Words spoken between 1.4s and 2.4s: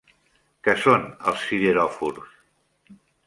sideròfors?